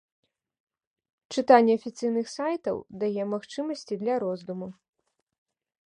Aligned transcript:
Чытанне 1.35 1.71
афіцыйных 1.79 2.27
сайтаў 2.37 2.75
дае 3.05 3.23
магчымасці 3.35 3.93
для 4.05 4.13
роздуму. 4.25 4.67